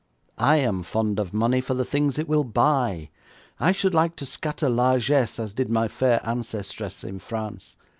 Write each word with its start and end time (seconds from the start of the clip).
I 0.39 0.55
am 0.55 0.81
fond 0.81 1.19
of 1.19 1.31
money 1.31 1.61
for 1.61 1.75
the 1.75 1.85
things 1.85 2.17
it 2.17 2.27
will 2.27 2.43
buy. 2.43 3.11
I 3.59 3.71
should 3.71 3.93
like 3.93 4.15
to 4.15 4.25
scatter 4.25 4.67
largesse 4.67 5.37
as 5.37 5.53
did 5.53 5.69
my 5.69 5.87
fair 5.87 6.19
ancestress 6.27 7.03
in 7.03 7.19
France. 7.19 7.77